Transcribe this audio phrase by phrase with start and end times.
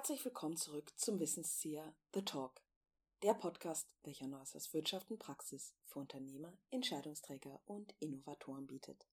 [0.00, 2.62] Herzlich willkommen zurück zum Wissenszieher The Talk,
[3.22, 9.06] der Podcast, welcher Neues aus Wirtschaft und Praxis für Unternehmer, Entscheidungsträger und Innovatoren bietet.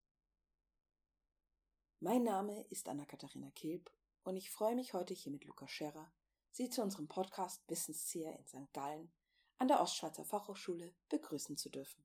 [2.00, 3.92] Mein Name ist Anna-Katharina Kilb
[4.24, 6.10] und ich freue mich heute hier mit Luca Scherrer,
[6.52, 8.72] Sie zu unserem Podcast Wissenszieher in St.
[8.72, 9.12] Gallen
[9.58, 12.02] an der Ostschweizer Fachhochschule begrüßen zu dürfen.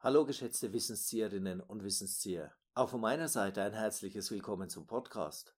[0.00, 2.56] Hallo geschätzte Wissenszieherinnen und Wissenszieher.
[2.72, 5.54] Auch von meiner Seite ein herzliches Willkommen zum Podcast.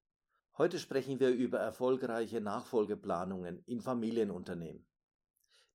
[0.58, 4.86] Heute sprechen wir über erfolgreiche Nachfolgeplanungen in Familienunternehmen.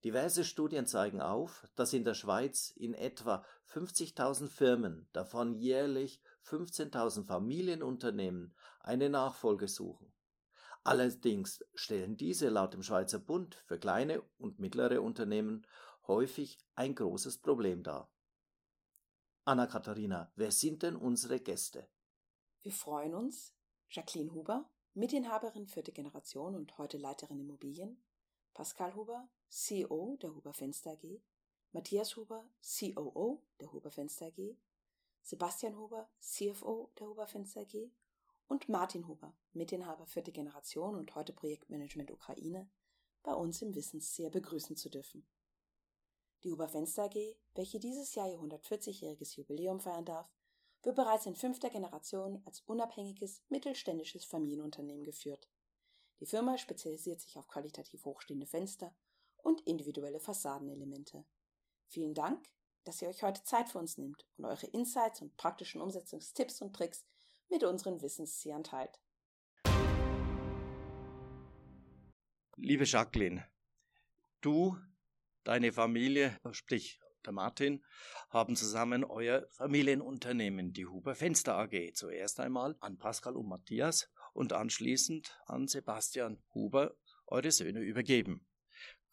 [0.03, 7.25] Diverse Studien zeigen auf, dass in der Schweiz in etwa 50.000 Firmen, davon jährlich 15.000
[7.25, 10.11] Familienunternehmen, eine Nachfolge suchen.
[10.83, 15.67] Allerdings stellen diese laut dem Schweizer Bund für kleine und mittlere Unternehmen
[16.07, 18.11] häufig ein großes Problem dar.
[19.45, 21.87] Anna-Katharina, wer sind denn unsere Gäste?
[22.63, 23.53] Wir freuen uns,
[23.91, 28.03] Jacqueline Huber, Mitinhaberin vierte Generation und heute Leiterin Immobilien,
[28.53, 31.21] Pascal Huber, CEO der Huber Fenster AG,
[31.71, 34.57] Matthias Huber, COO der Huber Fenster AG,
[35.21, 37.89] Sebastian Huber, CFO der Huber Fenster AG
[38.49, 42.69] und Martin Huber, Mitinhaber vierte Generation und heute Projektmanagement Ukraine,
[43.23, 45.25] bei uns im Wissensseher begrüßen zu dürfen.
[46.43, 50.29] Die Huber Fenster AG, welche dieses Jahr ihr 140-jähriges Jubiläum feiern darf,
[50.83, 55.47] wird bereits in fünfter Generation als unabhängiges mittelständisches Familienunternehmen geführt.
[56.19, 58.93] Die Firma spezialisiert sich auf qualitativ hochstehende Fenster
[59.37, 61.25] und individuelle Fassadenelemente.
[61.87, 62.47] Vielen Dank,
[62.83, 66.75] dass ihr euch heute Zeit für uns nehmt und eure Insights und praktischen Umsetzungstipps und
[66.75, 67.05] Tricks
[67.49, 68.99] mit unseren Wissensziehern teilt.
[72.57, 73.47] Liebe Jacqueline,
[74.41, 74.77] du,
[75.43, 77.83] deine Familie, sprich der Martin,
[78.29, 84.53] haben zusammen euer Familienunternehmen, die Huber Fenster AG, zuerst einmal an Pascal und Matthias und
[84.53, 86.95] anschließend an Sebastian Huber
[87.27, 88.47] eure Söhne übergeben.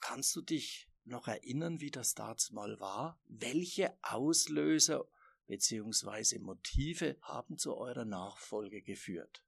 [0.01, 3.21] Kannst du dich noch erinnern, wie das damals mal war?
[3.27, 5.09] Welche Auslöser
[5.47, 6.39] bzw.
[6.39, 9.43] Motive haben zu eurer Nachfolge geführt?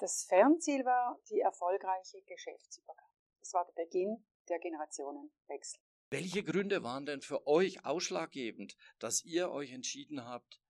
[0.00, 3.08] Das Fernziel war die erfolgreiche Geschäftsübergabe.
[3.38, 5.80] Das war der Beginn der Generationenwechsel.
[6.14, 10.60] Welche Gründe waren denn für euch ausschlaggebend, dass ihr euch entschieden habt,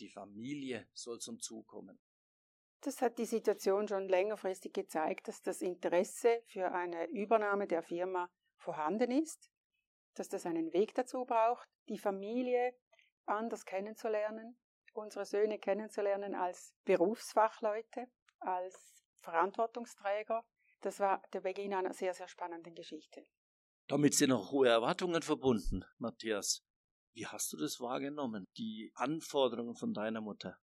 [0.00, 2.00] die Familie soll zum Zug kommen?
[2.80, 8.30] Das hat die Situation schon längerfristig gezeigt, dass das Interesse für eine Übernahme der Firma
[8.56, 9.50] vorhanden ist,
[10.14, 12.74] dass das einen Weg dazu braucht, die Familie
[13.26, 14.56] anders kennenzulernen,
[14.94, 20.46] unsere Söhne kennenzulernen als Berufsfachleute, als Verantwortungsträger.
[20.80, 23.26] Das war der Beginn einer sehr, sehr spannenden Geschichte.
[23.86, 26.64] Damit sind auch hohe Erwartungen verbunden, Matthias.
[27.12, 30.58] Wie hast du das wahrgenommen, die Anforderungen von deiner Mutter?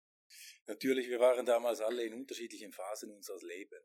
[0.67, 3.85] Natürlich, wir waren damals alle in unterschiedlichen Phasen unseres Lebens.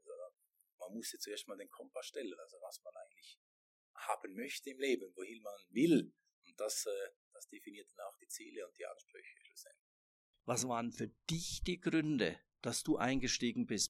[0.79, 3.39] Man musste zuerst mal den Kompass stellen, also was man eigentlich
[3.95, 6.13] haben möchte im Leben, wohin man will.
[6.45, 9.91] Und das, äh, das definiert dann auch die Ziele und die Ansprüche schlussendlich.
[10.45, 13.89] Was waren für dich die Gründe, dass du eingestiegen bist?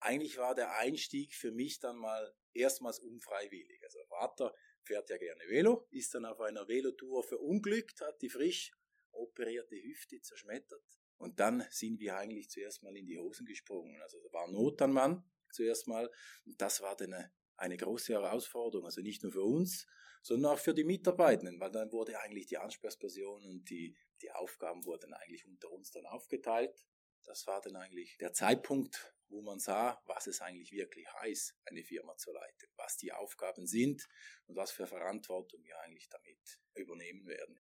[0.00, 3.82] Eigentlich war der Einstieg für mich dann mal erstmals unfreiwillig.
[3.82, 8.72] Also Vater fährt ja gerne Velo, ist dann auf einer Velotour verunglückt, hat die frisch
[9.12, 10.82] operierte Hüfte zerschmettert.
[11.16, 14.00] Und dann sind wir eigentlich zuerst mal in die Hosen gesprungen.
[14.02, 16.10] Also da war Not an Mann zuerst mal.
[16.44, 18.84] Und das war dann eine, eine große Herausforderung.
[18.84, 19.86] Also nicht nur für uns,
[20.22, 24.84] sondern auch für die Mitarbeitenden, weil dann wurde eigentlich die Ansprechperson und die, die Aufgaben
[24.84, 26.84] wurden eigentlich unter uns dann aufgeteilt.
[27.24, 31.82] Das war dann eigentlich der Zeitpunkt, wo man sah, was es eigentlich wirklich heißt, eine
[31.82, 34.06] Firma zu leiten, was die Aufgaben sind
[34.46, 37.60] und was für Verantwortung wir eigentlich damit übernehmen werden.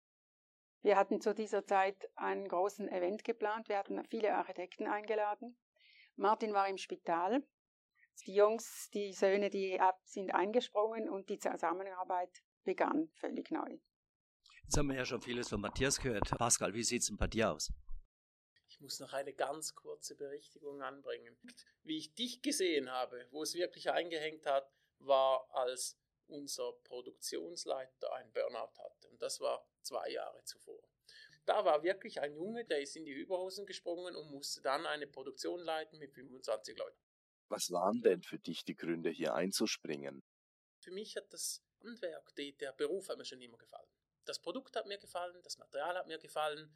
[0.84, 3.70] Wir hatten zu dieser Zeit einen großen Event geplant.
[3.70, 5.58] Wir hatten viele Architekten eingeladen.
[6.16, 7.44] Martin war im Spital.
[8.25, 13.78] Die Jungs, die Söhne, die sind eingesprungen und die Zusammenarbeit begann völlig neu.
[14.63, 16.30] Jetzt haben wir ja schon vieles von Matthias gehört.
[16.38, 17.72] Pascal, wie sieht es denn bei dir aus?
[18.81, 21.38] Muss noch eine ganz kurze Berichtigung anbringen.
[21.83, 24.69] Wie ich dich gesehen habe, wo es wirklich eingehängt hat,
[25.00, 25.98] war, als
[26.28, 29.10] unser Produktionsleiter ein Burnout hatte.
[29.10, 30.81] Und das war zwei Jahre zuvor.
[31.45, 35.07] Da war wirklich ein Junge, der ist in die Überhosen gesprungen und musste dann eine
[35.07, 37.00] Produktion leiten mit 25 Leuten.
[37.50, 40.24] Was waren denn für dich die Gründe, hier einzuspringen?
[40.80, 43.89] Für mich hat das Handwerk, der Beruf hat mir schon immer gefallen.
[44.25, 46.72] Das Produkt hat mir gefallen, das Material hat mir gefallen,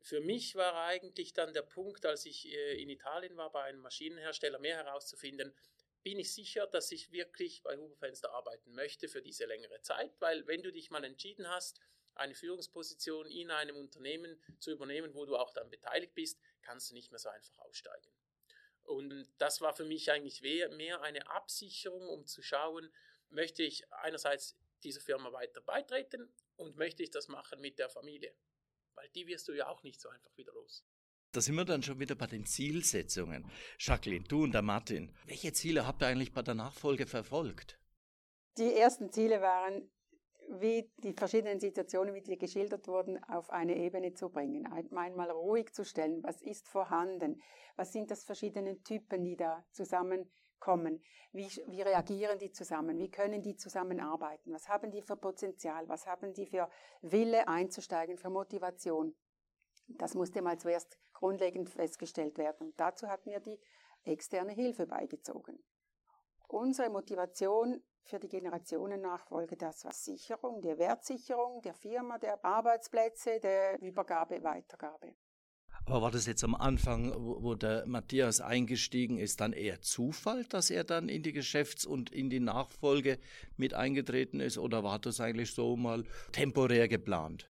[0.00, 3.80] für mich war eigentlich dann der Punkt, als ich äh, in Italien war, bei einem
[3.80, 5.54] Maschinenhersteller mehr herauszufinden,
[6.02, 10.12] bin ich sicher, dass ich wirklich bei Huber Fenster arbeiten möchte für diese längere Zeit,
[10.20, 11.80] weil wenn du dich mal entschieden hast,
[12.14, 16.94] eine Führungsposition in einem Unternehmen zu übernehmen, wo du auch dann beteiligt bist, kannst du
[16.94, 18.10] nicht mehr so einfach aussteigen.
[18.82, 22.90] Und das war für mich eigentlich mehr eine Absicherung, um zu schauen,
[23.28, 28.34] möchte ich einerseits dieser Firma weiter beitreten und möchte ich das machen mit der Familie.
[28.98, 30.84] Weil die wirst du ja auch nicht so einfach wieder los.
[31.30, 33.48] Da sind wir dann schon wieder bei den Zielsetzungen.
[33.78, 37.78] Jacqueline, du und der Martin, welche Ziele habt ihr eigentlich bei der Nachfolge verfolgt?
[38.56, 39.88] Die ersten Ziele waren,
[40.48, 44.66] wie die verschiedenen Situationen, wie die geschildert wurden, auf eine Ebene zu bringen.
[44.66, 47.40] Einmal ruhig zu stellen, was ist vorhanden,
[47.76, 49.64] was sind das verschiedene Typen, die da
[50.58, 51.02] zusammenkommen,
[51.32, 56.06] wie, wie reagieren die zusammen, wie können die zusammenarbeiten, was haben die für Potenzial, was
[56.06, 56.68] haben die für
[57.02, 59.14] Wille einzusteigen, für Motivation.
[59.88, 62.68] Das musste mal zuerst grundlegend festgestellt werden.
[62.68, 63.58] Und dazu hat mir die
[64.04, 65.58] externe Hilfe beigezogen.
[66.46, 73.80] Unsere Motivation für die Generationennachfolge, das war Sicherung, die Wertsicherung der Firma, der Arbeitsplätze, der
[73.80, 75.14] Übergabe, Weitergabe.
[75.84, 80.70] Aber war das jetzt am Anfang, wo der Matthias eingestiegen ist, dann eher Zufall, dass
[80.70, 83.18] er dann in die Geschäfts- und in die Nachfolge
[83.56, 84.58] mit eingetreten ist?
[84.58, 87.50] Oder war das eigentlich so mal temporär geplant?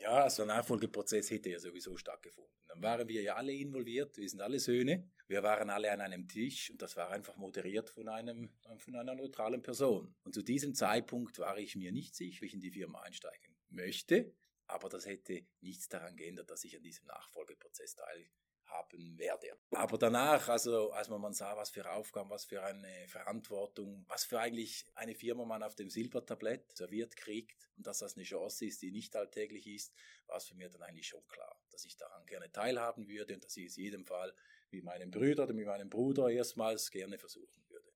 [0.00, 2.50] Ja, also der Nachfolgeprozess hätte ja sowieso stattgefunden.
[2.68, 6.26] Dann waren wir ja alle involviert, wir sind alle Söhne, wir waren alle an einem
[6.26, 10.14] Tisch und das war einfach moderiert von, einem, von einer neutralen Person.
[10.24, 13.56] Und zu diesem Zeitpunkt war ich mir nicht sicher, wie ich in die Firma einsteigen
[13.68, 14.32] möchte.
[14.70, 19.58] Aber das hätte nichts daran geändert, dass ich an diesem Nachfolgeprozess teilhaben werde.
[19.72, 24.38] Aber danach, also als man sah, was für Aufgaben, was für eine Verantwortung, was für
[24.38, 28.80] eigentlich eine Firma man auf dem Silbertablett serviert kriegt und dass das eine Chance ist,
[28.82, 29.92] die nicht alltäglich ist,
[30.26, 33.44] war es für mich dann eigentlich schon klar, dass ich daran gerne teilhaben würde und
[33.44, 34.32] dass ich es jedem Fall
[34.70, 37.90] mit meinem Bruder oder mit meinem Bruder erstmals gerne versuchen würde.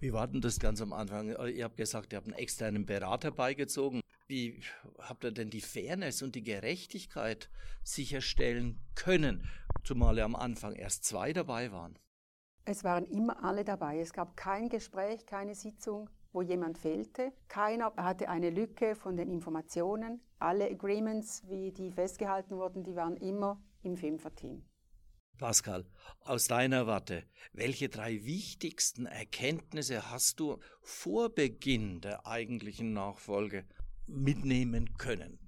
[0.00, 1.30] Wie war denn das ganz am Anfang?
[1.48, 4.02] Ihr habt gesagt, ihr habt einen externen Berater beigezogen.
[4.26, 4.62] Wie
[4.98, 7.50] habt ihr denn die Fairness und die Gerechtigkeit
[7.82, 9.46] sicherstellen können,
[9.82, 11.98] zumal ja am Anfang erst zwei dabei waren?
[12.64, 14.00] Es waren immer alle dabei.
[14.00, 17.32] Es gab kein Gespräch, keine Sitzung, wo jemand fehlte.
[17.48, 20.22] Keiner hatte eine Lücke von den Informationen.
[20.38, 24.64] Alle Agreements, wie die festgehalten wurden, die waren immer im Fünferteam.
[25.36, 25.84] Pascal,
[26.20, 33.66] aus deiner Warte, welche drei wichtigsten Erkenntnisse hast du vor Beginn der eigentlichen Nachfolge
[34.06, 35.38] mitnehmen können?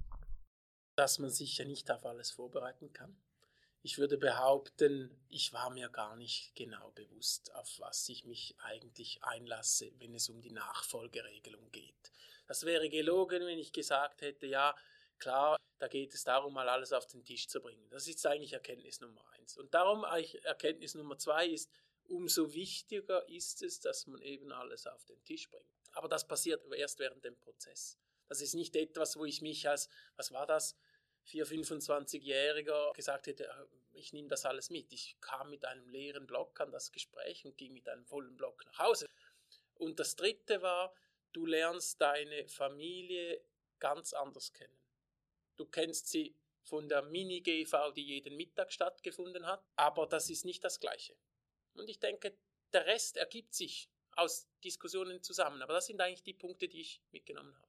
[0.97, 3.17] Dass man sich ja nicht auf alles vorbereiten kann.
[3.83, 9.23] Ich würde behaupten, ich war mir gar nicht genau bewusst, auf was ich mich eigentlich
[9.23, 12.13] einlasse, wenn es um die Nachfolgeregelung geht.
[12.49, 14.75] Das wäre gelogen, wenn ich gesagt hätte, ja,
[15.19, 17.89] klar, da geht es darum, mal alles auf den Tisch zu bringen.
[17.91, 19.57] Das ist eigentlich Erkenntnis Nummer eins.
[19.57, 21.71] Und darum Erkenntnis Nummer zwei ist,
[22.09, 25.67] umso wichtiger ist es, dass man eben alles auf den Tisch bringt.
[25.93, 27.99] Aber das passiert erst während dem Prozess.
[28.29, 30.77] Das ist nicht etwas, wo ich mich als, was war das,
[31.25, 34.93] 4, 25-Jähriger gesagt hätte, äh, ich nehme das alles mit.
[34.93, 38.65] Ich kam mit einem leeren Block an das Gespräch und ging mit einem vollen Block
[38.67, 39.07] nach Hause.
[39.75, 40.95] Und das dritte war,
[41.33, 43.43] du lernst deine Familie
[43.79, 44.79] ganz anders kennen.
[45.57, 50.63] Du kennst sie von der Mini-GV, die jeden Mittag stattgefunden hat, aber das ist nicht
[50.65, 51.17] das Gleiche.
[51.75, 52.37] Und ich denke,
[52.73, 55.63] der Rest ergibt sich aus Diskussionen zusammen.
[55.63, 57.66] Aber das sind eigentlich die Punkte, die ich mitgenommen habe.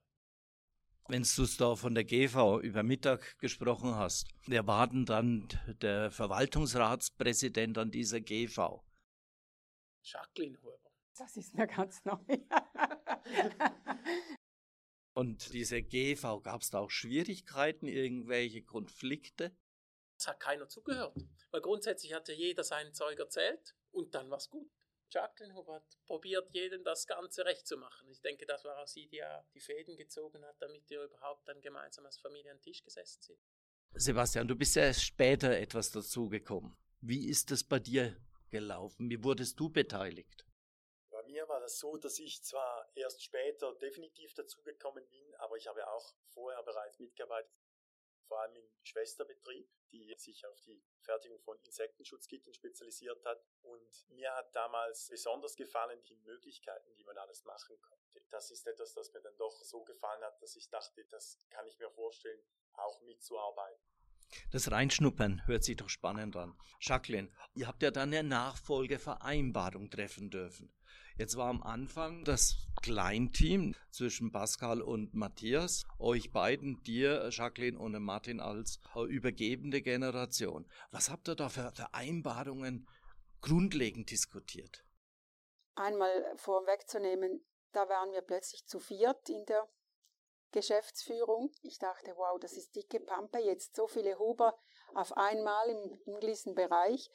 [1.10, 5.48] Wenn du da von der GV über Mittag gesprochen hast, wer war denn dann
[5.80, 8.84] der Verwaltungsratspräsident an dieser GV?
[10.02, 10.92] Jacqueline Huber.
[11.16, 12.18] Das ist mir ganz neu.
[15.14, 19.56] Und diese GV, gab es da auch Schwierigkeiten, irgendwelche Konflikte?
[20.18, 21.16] Es hat keiner zugehört.
[21.50, 24.70] Weil grundsätzlich hatte jeder sein Zeug erzählt und dann war es gut.
[25.10, 28.08] Jacqueline hat probiert, jedem das Ganze recht zu machen.
[28.08, 31.48] Ich denke, das war auch sie, die ja die Fäden gezogen hat, damit wir überhaupt
[31.48, 33.38] dann gemeinsam als Familie an den Tisch gesessen sind.
[33.94, 36.76] Sebastian, du bist ja erst später etwas dazugekommen.
[37.00, 38.16] Wie ist das bei dir
[38.50, 39.08] gelaufen?
[39.08, 40.48] Wie wurdest du beteiligt?
[41.28, 45.86] mir war das so, dass ich zwar erst später definitiv dazugekommen bin, aber ich habe
[45.88, 47.52] auch vorher bereits mitgearbeitet,
[48.28, 53.42] vor allem im Schwesterbetrieb, die sich auf die Fertigung von Insektenschutzgittern spezialisiert hat.
[53.62, 58.22] Und mir hat damals besonders gefallen die Möglichkeiten, die man alles machen konnte.
[58.30, 61.66] Das ist etwas, das mir dann doch so gefallen hat, dass ich dachte, das kann
[61.66, 62.42] ich mir vorstellen,
[62.74, 63.82] auch mitzuarbeiten.
[64.52, 66.54] Das Reinschnuppern hört sich doch spannend an.
[66.80, 70.74] Jacqueline, ihr habt ja dann eine Nachfolgevereinbarung treffen dürfen.
[71.16, 77.98] Jetzt war am Anfang das Kleinteam zwischen Pascal und Matthias, euch beiden, dir, Jacqueline und
[78.02, 80.68] Martin als übergebende Generation.
[80.90, 82.88] Was habt ihr da für Vereinbarungen
[83.40, 84.84] grundlegend diskutiert?
[85.74, 89.68] Einmal vorwegzunehmen, da waren wir plötzlich zu viert in der
[90.52, 91.52] Geschäftsführung.
[91.62, 94.58] Ich dachte, wow, das ist dicke Pampe, jetzt so viele Huber
[94.94, 97.10] auf einmal im, im Bereich.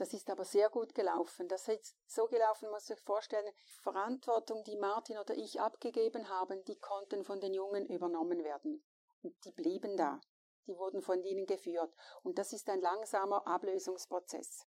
[0.00, 1.46] Das ist aber sehr gut gelaufen.
[1.46, 3.52] Das ist so gelaufen, man muss sich vorstellen,
[3.82, 8.82] Verantwortung, die Martin oder ich abgegeben haben, die konnten von den Jungen übernommen werden.
[9.20, 10.18] Und die blieben da.
[10.66, 11.94] Die wurden von ihnen geführt.
[12.22, 14.66] Und das ist ein langsamer Ablösungsprozess.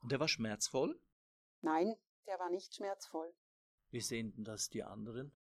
[0.00, 0.98] Und der war schmerzvoll?
[1.60, 1.94] Nein,
[2.26, 3.34] der war nicht schmerzvoll.
[3.90, 5.36] Wie sehen denn das die anderen?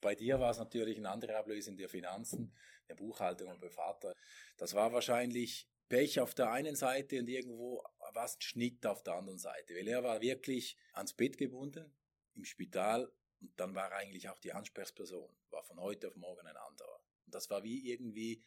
[0.00, 2.56] Bei dir war es natürlich eine andere Ablösung der Finanzen,
[2.88, 4.14] der Buchhaltung und bei Vater.
[4.56, 7.82] Das war wahrscheinlich Pech auf der einen Seite und irgendwo
[8.14, 11.94] war es ein Schnitt auf der anderen Seite, weil er war wirklich ans Bett gebunden
[12.34, 16.56] im Spital und dann war eigentlich auch die Ansprechperson, war von heute auf morgen ein
[16.56, 17.00] anderer.
[17.26, 18.42] Und das war wie irgendwie,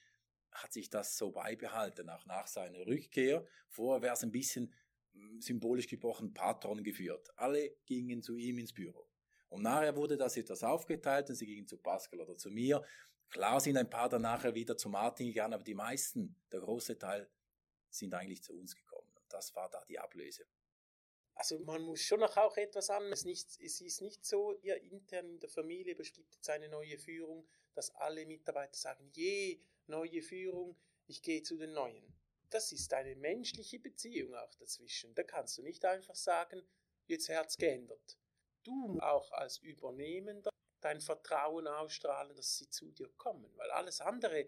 [0.51, 3.45] hat sich das so beibehalten, auch nach seiner Rückkehr.
[3.69, 4.73] Vorher wäre es ein bisschen
[5.13, 7.29] hm, symbolisch gesprochen Patron geführt.
[7.37, 9.07] Alle gingen zu ihm ins Büro.
[9.49, 12.83] Und nachher wurde das etwas aufgeteilt und sie gingen zu Pascal oder zu mir.
[13.31, 16.97] Klar sind ein paar dann nachher wieder zu Martin gegangen, aber die meisten, der große
[16.97, 17.29] Teil,
[17.89, 19.11] sind eigentlich zu uns gekommen.
[19.15, 20.45] Und das war da die Ablöse.
[21.33, 23.03] Also man muss schon noch auch etwas an.
[23.11, 26.97] Es, nicht, es ist nicht so, ihr intern in der Familie bestimmt jetzt eine neue
[26.97, 32.13] Führung, dass alle Mitarbeiter sagen, je, neue Führung, ich gehe zu den Neuen.
[32.49, 35.15] Das ist eine menschliche Beziehung auch dazwischen.
[35.15, 36.61] Da kannst du nicht einfach sagen,
[37.07, 38.17] jetzt Herz geändert
[38.63, 43.51] du auch als Übernehmender dein Vertrauen ausstrahlen, dass sie zu dir kommen.
[43.57, 44.47] Weil alles andere,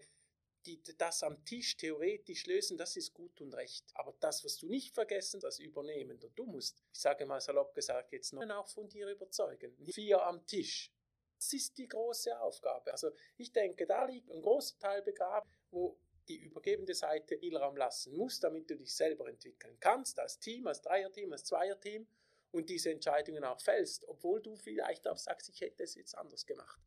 [0.66, 3.84] die das am Tisch theoretisch lösen, das ist gut und recht.
[3.94, 8.12] Aber das, was du nicht vergessen, das Übernehmender, du musst, ich sage mal salopp gesagt,
[8.12, 9.76] jetzt noch auch von dir überzeugen.
[9.92, 10.90] Vier am Tisch.
[11.36, 12.92] Das ist die große Aufgabe.
[12.92, 15.98] Also ich denke, da liegt ein großer Teil begraben, wo
[16.28, 20.80] die übergebende Seite Spielraum lassen muss, damit du dich selber entwickeln kannst, als Team, als
[20.80, 22.06] Dreierteam, als Zweierteam
[22.54, 26.46] und diese Entscheidungen auch fällst, obwohl du vielleicht auch sagst, ich hätte es jetzt anders
[26.46, 26.80] gemacht.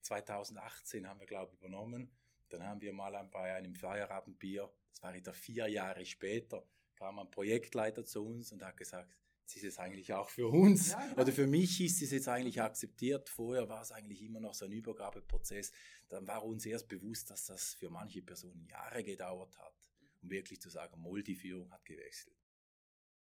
[0.00, 2.10] 2018 haben wir, glaube ich, übernommen.
[2.48, 6.66] Dann haben wir mal bei einem Feierabendbier, das war wieder vier Jahre später,
[6.96, 9.14] kam ein Projektleiter zu uns und hat gesagt,
[9.44, 11.22] es ist es eigentlich auch für uns ja, genau.
[11.22, 13.28] oder für mich ist es jetzt eigentlich akzeptiert.
[13.28, 15.72] Vorher war es eigentlich immer noch so ein Übergabeprozess.
[16.08, 19.74] Dann war uns erst bewusst, dass das für manche Personen Jahre gedauert hat,
[20.22, 22.36] um wirklich zu sagen, Moll, die Führung hat gewechselt.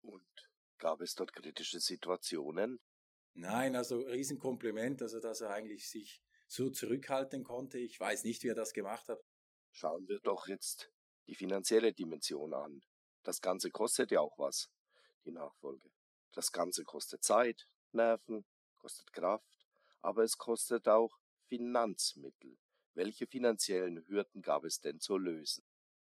[0.03, 0.50] Und
[0.81, 2.81] Gab es dort kritische Situationen?
[3.35, 7.79] Nein, also Riesenkompliment, also dass er eigentlich sich so zurückhalten konnte.
[7.79, 9.21] Ich weiß nicht, wie er das gemacht hat.
[9.73, 10.91] Schauen wir doch jetzt
[11.27, 12.83] die finanzielle Dimension an.
[13.23, 14.71] Das Ganze kostet ja auch was,
[15.27, 15.91] die Nachfolge.
[16.33, 18.47] Das Ganze kostet Zeit, Nerven,
[18.79, 19.69] kostet Kraft,
[20.01, 22.57] aber es kostet auch Finanzmittel.
[22.95, 25.63] Welche finanziellen Hürden gab es denn zu lösen?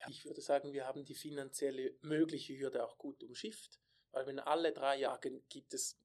[0.08, 3.78] Ich würde sagen, wir haben die finanzielle mögliche Hürde auch gut umschifft.
[4.12, 5.98] Weil wenn alle drei jagen, gibt es,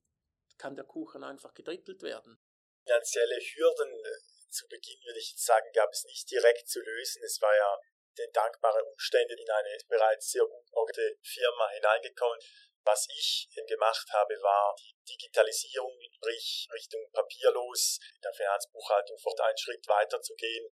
[0.57, 2.39] kann der Kuchen einfach gedrittelt werden.
[2.83, 7.21] Finanzielle Hürden äh, zu Beginn würde ich sagen, gab es nicht direkt zu lösen.
[7.23, 7.77] Es war ja
[8.17, 12.39] den dankbaren Umständen in eine bereits sehr gut organisierte Firma hineingekommen.
[12.83, 19.57] Was ich gemacht habe, war die Digitalisierung, sprich Richtung papierlos, in der Finanzbuchhaltung fort einen
[19.57, 20.69] Schritt weiter zu gehen.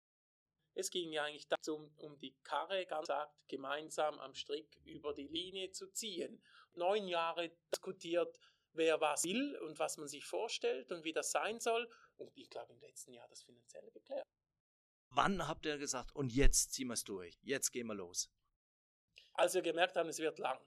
[0.75, 5.29] Es ging ja eigentlich darum, um die Karre ganz gesagt gemeinsam am Strick über die
[5.29, 6.43] Linie zu ziehen
[6.77, 8.39] neun Jahre diskutiert,
[8.73, 11.91] wer was will und was man sich vorstellt und wie das sein soll.
[12.17, 14.27] Und ich glaube, im letzten Jahr das Finanzielle geklärt.
[15.11, 18.31] Wann habt ihr gesagt, und jetzt ziehen wir es durch, jetzt gehen wir los?
[19.35, 20.61] Als wir gemerkt haben, es wird lang.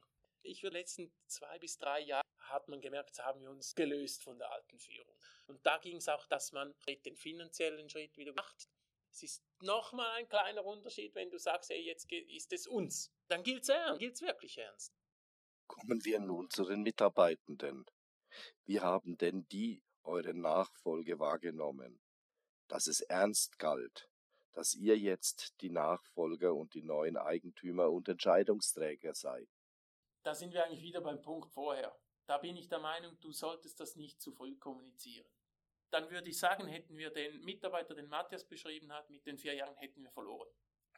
[0.44, 4.38] Ich würde letzten zwei bis drei Jahre hat man gemerkt, haben wir uns gelöst von
[4.38, 5.18] der alten Führung.
[5.48, 8.70] Und da ging es auch, dass man den finanziellen Schritt wieder macht.
[9.12, 13.12] Es ist nochmal ein kleiner Unterschied, wenn du sagst, hey, jetzt ist es uns.
[13.28, 14.94] Dann gilt es ernst, gilt es wirklich ernst.
[15.68, 17.86] Kommen wir nun zu den Mitarbeitenden.
[18.66, 22.02] Wie haben denn die eure Nachfolge wahrgenommen?
[22.68, 24.10] Dass es ernst galt,
[24.54, 29.48] dass ihr jetzt die Nachfolger und die neuen Eigentümer und Entscheidungsträger seid.
[30.24, 31.96] Da sind wir eigentlich wieder beim Punkt vorher.
[32.26, 35.30] Da bin ich der Meinung, du solltest das nicht zu früh kommunizieren.
[35.92, 39.54] Dann würde ich sagen, hätten wir den Mitarbeiter, den Matthias beschrieben hat, mit den vier
[39.54, 40.50] Jahren hätten wir verloren.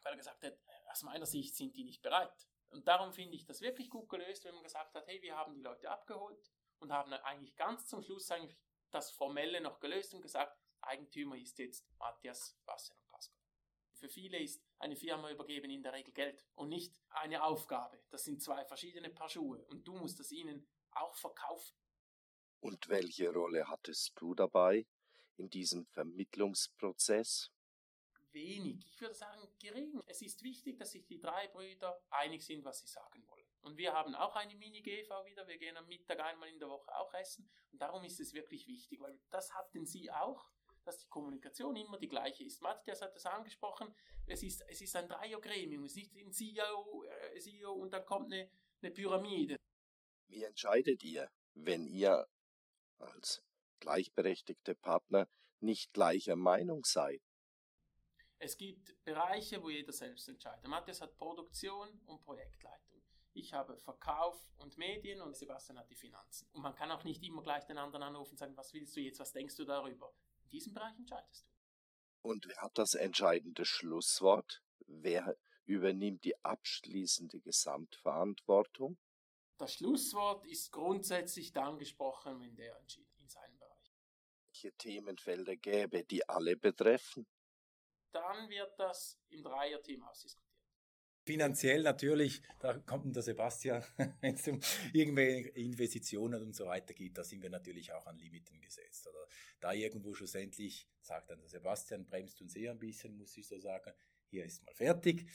[0.02, 0.58] Weil er gesagt hat,
[0.90, 2.48] aus meiner Sicht sind die nicht bereit.
[2.70, 5.54] Und darum finde ich das wirklich gut gelöst, wenn man gesagt hat, hey, wir haben
[5.54, 8.58] die Leute abgeholt und haben eigentlich ganz zum Schluss eigentlich
[8.90, 13.38] das Formelle noch gelöst und gesagt, Eigentümer ist jetzt Matthias, Bastian und Pascal.
[13.94, 18.00] Für viele ist eine Firma übergeben in der Regel Geld und nicht eine Aufgabe.
[18.10, 21.76] Das sind zwei verschiedene Paar Schuhe und du musst das ihnen auch verkaufen.
[22.60, 24.86] Und welche Rolle hattest du dabei
[25.36, 27.50] in diesem Vermittlungsprozess?
[28.32, 28.84] Wenig.
[28.86, 30.00] Ich würde sagen gering.
[30.06, 33.46] Es ist wichtig, dass sich die drei Brüder einig sind, was sie sagen wollen.
[33.60, 35.46] Und wir haben auch eine Mini-GV wieder.
[35.46, 37.50] Wir gehen am Mittag einmal in der Woche auch essen.
[37.72, 40.50] Und darum ist es wirklich wichtig, weil das hatten sie auch,
[40.84, 42.62] dass die Kommunikation immer die gleiche ist.
[42.62, 43.94] Matthias hat das angesprochen.
[44.26, 45.84] Es ist, es ist ein Dreiergremium.
[45.84, 49.56] Es ist nicht ein CEO, äh, CEO und dann kommt eine, eine Pyramide.
[50.28, 52.26] Wie entscheidet ihr, wenn ihr
[52.98, 53.42] als
[53.80, 55.28] gleichberechtigte Partner
[55.60, 57.22] nicht gleicher Meinung seid?
[58.40, 60.66] Es gibt Bereiche, wo jeder selbst entscheidet.
[60.68, 63.02] Matthias hat Produktion und Projektleitung.
[63.32, 66.48] Ich habe Verkauf und Medien und Sebastian hat die Finanzen.
[66.52, 69.00] Und man kann auch nicht immer gleich den anderen anrufen und sagen, was willst du
[69.00, 70.12] jetzt, was denkst du darüber?
[70.44, 72.28] In diesem Bereich entscheidest du.
[72.28, 74.62] Und wer hat das entscheidende Schlusswort?
[74.86, 78.98] Wer übernimmt die abschließende Gesamtverantwortung?
[79.56, 83.92] Das Schlusswort ist grundsätzlich dann gesprochen, wenn der entschieden in seinem Bereich.
[84.46, 87.26] Welche Themenfelder gäbe, die alle betreffen?
[88.12, 90.48] Dann wird das im Dreierteam ausdiskutiert.
[91.28, 93.84] Finanziell natürlich, da kommt der Sebastian,
[94.22, 94.60] wenn es um
[94.94, 99.06] irgendwelche Investitionen und so weiter geht, da sind wir natürlich auch an Limiten gesetzt.
[99.06, 99.26] Oder
[99.60, 103.58] da irgendwo schlussendlich sagt dann der Sebastian, bremst uns eh ein bisschen, muss ich so
[103.58, 103.92] sagen,
[104.30, 105.26] hier ist mal fertig.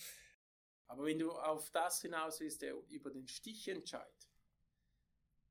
[0.88, 4.30] Aber wenn du auf das hinaus willst, der über den Stichentscheid,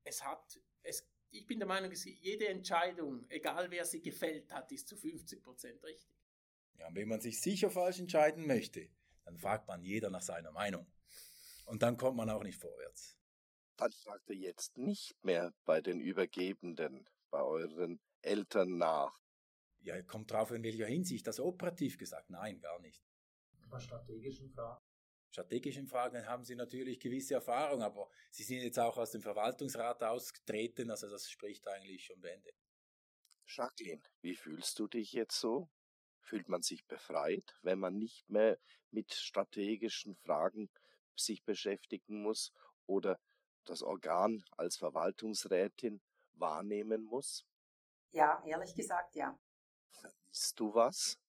[0.03, 4.89] es hat, es, ich bin der Meinung, jede Entscheidung, egal wer sie gefällt hat, ist
[4.89, 6.22] zu 50 Prozent richtig.
[6.79, 8.89] Ja, und wenn man sich sicher falsch entscheiden möchte,
[9.25, 10.91] dann fragt man jeder nach seiner Meinung.
[11.65, 13.17] Und dann kommt man auch nicht vorwärts.
[13.77, 19.17] Dann fragt ihr jetzt nicht mehr bei den Übergebenden, bei euren Eltern nach.
[19.81, 21.25] Ja, kommt drauf, in welcher Hinsicht.
[21.27, 23.03] Das operativ gesagt, nein, gar nicht.
[23.69, 24.83] Bei strategischen Fragen?
[25.31, 30.03] Strategischen Fragen haben Sie natürlich gewisse Erfahrung, aber Sie sind jetzt auch aus dem Verwaltungsrat
[30.03, 32.51] ausgetreten, also das spricht eigentlich schon Bände.
[33.47, 35.71] Jacqueline, wie fühlst du dich jetzt so?
[36.23, 38.57] Fühlt man sich befreit, wenn man nicht mehr
[38.91, 40.69] mit strategischen Fragen
[41.15, 42.51] sich beschäftigen muss
[42.85, 43.19] oder
[43.65, 46.01] das Organ als Verwaltungsrätin
[46.33, 47.45] wahrnehmen muss?
[48.11, 49.37] Ja, ehrlich gesagt, ja.
[49.91, 51.19] Vermisst du was?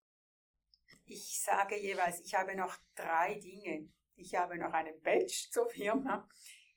[1.05, 3.89] Ich sage jeweils, ich habe noch drei Dinge.
[4.15, 6.27] Ich habe noch einen Badge zur Firma,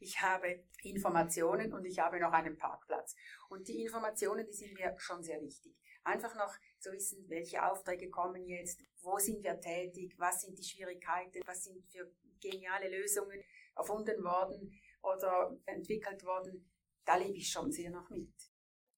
[0.00, 3.16] ich habe Informationen und ich habe noch einen Parkplatz.
[3.48, 5.76] Und die Informationen, die sind mir schon sehr wichtig.
[6.04, 10.64] Einfach noch zu wissen, welche Aufträge kommen jetzt, wo sind wir tätig, was sind die
[10.64, 12.10] Schwierigkeiten, was sind für
[12.40, 13.42] geniale Lösungen
[13.76, 16.70] erfunden worden oder entwickelt worden.
[17.04, 18.32] Da lebe ich schon sehr noch mit.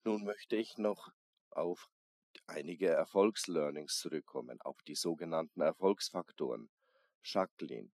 [0.04, 1.10] Nun möchte ich noch
[1.50, 1.90] auf
[2.46, 6.70] einige Erfolgslearnings zurückkommen, auf die sogenannten Erfolgsfaktoren.
[7.22, 7.90] Jacqueline,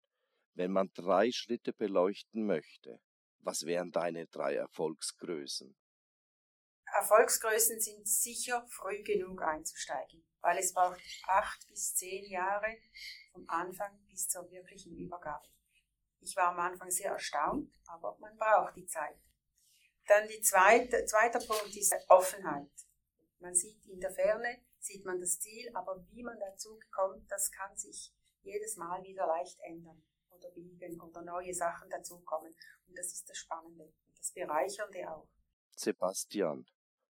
[0.53, 2.99] wenn man drei Schritte beleuchten möchte,
[3.39, 5.75] was wären deine drei Erfolgsgrößen?
[6.93, 12.77] Erfolgsgrößen sind sicher früh genug einzusteigen, weil es braucht acht bis zehn Jahre
[13.31, 15.47] vom Anfang bis zur wirklichen Übergabe.
[16.21, 19.17] Ich war am Anfang sehr erstaunt, aber man braucht die Zeit.
[20.07, 22.71] Dann die zweite, zweiter Punkt ist Offenheit.
[23.39, 27.51] Man sieht in der Ferne, sieht man das Ziel, aber wie man dazu kommt, das
[27.51, 32.55] kann sich jedes Mal wieder leicht ändern oder biegen oder neue Sachen dazukommen.
[32.87, 35.27] Und das ist das Spannende und das Bereichernde auch.
[35.75, 36.65] Sebastian,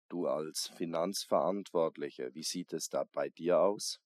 [0.10, 4.00] du als Finanzverantwortlicher, wie sieht es da bei dir aus?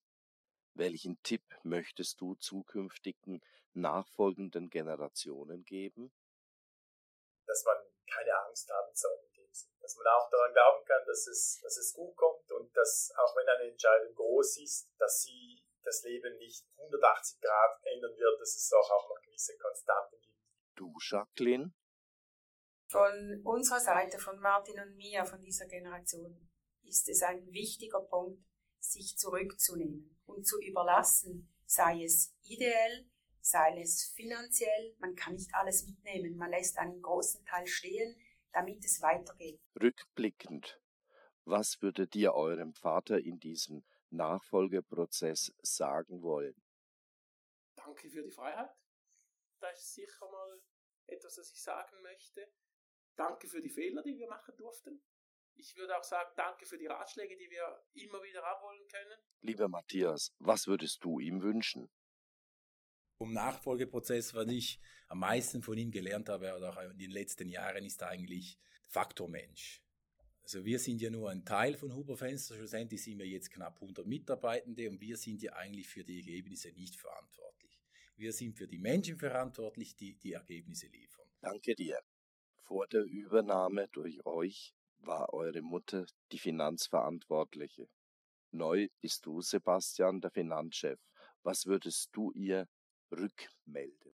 [0.74, 3.40] Welchen Tipp möchtest du zukünftigen
[3.72, 6.12] nachfolgenden Generationen geben?
[7.46, 9.24] Dass man keine Angst haben soll
[9.84, 13.36] dass man auch daran glauben kann, dass es, dass es gut kommt und dass auch
[13.36, 18.56] wenn eine Entscheidung groß ist, dass sie das Leben nicht 180 Grad ändern wird, dass
[18.56, 20.38] es auch, auch noch gewisse Konstanten gibt.
[20.74, 21.74] Du, Jacqueline?
[22.94, 26.48] Von unserer Seite, von Martin und mir, von dieser Generation,
[26.84, 28.40] ist es ein wichtiger Punkt,
[28.78, 35.84] sich zurückzunehmen und zu überlassen, sei es ideell, sei es finanziell, man kann nicht alles
[35.86, 38.16] mitnehmen, man lässt einen großen Teil stehen,
[38.52, 39.60] damit es weitergeht.
[39.82, 40.80] Rückblickend,
[41.44, 46.54] was würdet ihr eurem Vater in diesem Nachfolgeprozess sagen wollen?
[47.74, 48.70] Danke für die Freiheit.
[49.58, 50.62] Das ist sicher mal
[51.06, 52.52] etwas, was ich sagen möchte.
[53.16, 55.00] Danke für die Fehler, die wir machen durften.
[55.56, 59.18] Ich würde auch sagen, danke für die Ratschläge, die wir immer wieder abholen können.
[59.40, 61.88] Lieber Matthias, was würdest du ihm wünschen?
[63.16, 67.48] Vom Nachfolgeprozess, was ich am meisten von ihm gelernt habe, oder auch in den letzten
[67.48, 69.80] Jahren, ist eigentlich Faktor Mensch.
[70.42, 73.80] Also wir sind ja nur ein Teil von Huber Fenster, schlussendlich sind wir jetzt knapp
[73.80, 77.80] 100 Mitarbeitende und wir sind ja eigentlich für die Ergebnisse nicht verantwortlich.
[78.16, 81.26] Wir sind für die Menschen verantwortlich, die die Ergebnisse liefern.
[81.40, 81.98] Danke dir.
[82.66, 87.88] Vor der Übernahme durch euch war eure Mutter die Finanzverantwortliche.
[88.52, 90.98] Neu bist du, Sebastian, der Finanzchef.
[91.42, 92.66] Was würdest du ihr
[93.10, 94.14] rückmelden?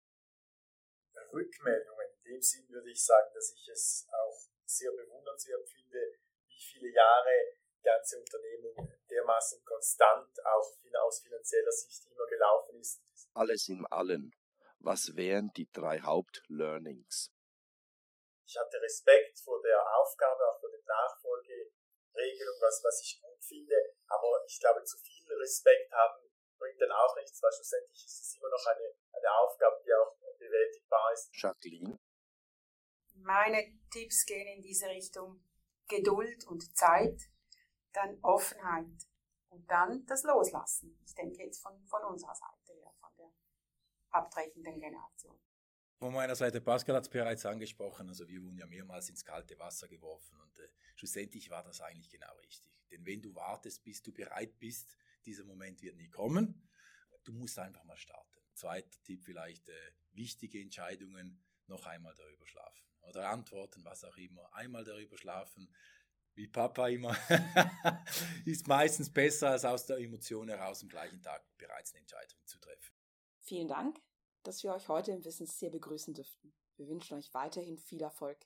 [1.32, 2.06] Rückmeldungen.
[2.24, 6.92] In dem Sinn würde ich sagen, dass ich es auch sehr bewundernswert finde, wie viele
[6.92, 7.30] Jahre
[7.76, 8.74] die ganze Unternehmung
[9.08, 13.02] dermaßen konstant auch aus finanzieller Sicht immer gelaufen ist.
[13.34, 14.32] Alles in allem.
[14.78, 17.33] Was wären die drei Hauptlearnings?
[18.46, 23.76] Ich hatte Respekt vor der Aufgabe, auch vor der Nachfolgeregelung, was, was ich gut finde,
[24.08, 26.24] aber ich glaube, zu viel Respekt haben
[26.64, 30.16] bringt dann auch nichts, weil schlussendlich ist es immer noch eine, eine Aufgabe, die auch
[30.38, 31.30] bewältigbar ist.
[31.34, 31.98] Jacqueline?
[33.16, 35.42] Meine Tipps gehen in diese Richtung
[35.88, 37.20] Geduld und Zeit,
[37.92, 39.06] dann Offenheit
[39.50, 40.98] und dann das Loslassen.
[41.04, 43.30] Ich denke jetzt von, von unserer Seite her, von der
[44.10, 45.38] abtretenden Generation.
[46.04, 49.58] Von meiner Seite, Pascal hat es bereits angesprochen, also wir wurden ja mehrmals ins kalte
[49.58, 52.78] Wasser geworfen und äh, schlussendlich war das eigentlich genau richtig.
[52.90, 56.68] Denn wenn du wartest, bis du bereit bist, dieser Moment wird nie kommen,
[57.24, 58.38] du musst einfach mal starten.
[58.52, 64.54] Zweiter Tipp vielleicht, äh, wichtige Entscheidungen noch einmal darüber schlafen oder antworten, was auch immer,
[64.54, 65.74] einmal darüber schlafen,
[66.34, 67.16] wie Papa immer,
[68.44, 72.58] ist meistens besser als aus der Emotion heraus am gleichen Tag bereits eine Entscheidung zu
[72.58, 72.92] treffen.
[73.40, 73.98] Vielen Dank
[74.44, 76.54] dass wir euch heute im Wissenstier begrüßen dürften.
[76.76, 78.38] Wir wünschen euch weiterhin viel Erfolg.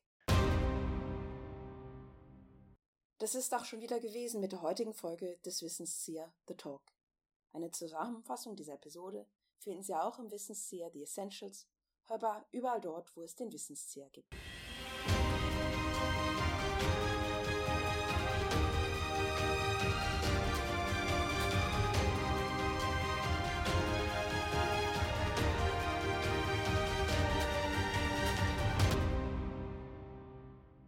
[3.18, 6.82] Das ist auch schon wieder gewesen mit der heutigen Folge des Wissenstier The Talk.
[7.52, 9.26] Eine Zusammenfassung dieser Episode
[9.58, 11.66] finden Sie auch im Wissenstier The Essentials,
[12.06, 14.32] hörbar überall dort, wo es den Wissenstier gibt.